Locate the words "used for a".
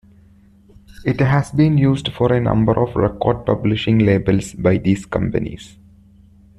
1.77-2.39